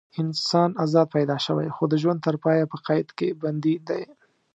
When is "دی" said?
3.87-4.03